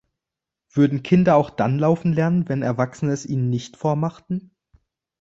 Würden 0.73 1.03
Kinder 1.03 1.35
auch 1.35 1.51
dann 1.51 1.77
laufen 1.77 2.11
lernen, 2.11 2.49
wenn 2.49 2.63
Erwachsene 2.63 3.11
es 3.11 3.23
ihnen 3.23 3.51
nicht 3.51 3.77
vormachten? 3.77 4.49